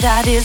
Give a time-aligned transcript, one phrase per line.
[0.00, 0.40] do you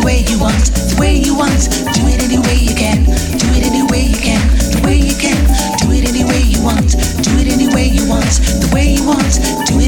[0.00, 1.68] any way you want, the way you want.
[1.92, 4.40] Do it any way you can, do it any way you can,
[4.72, 5.36] the way you can.
[5.80, 6.92] Do it any way you want,
[7.22, 9.40] do it any way you want, the way you want.
[9.66, 9.79] Do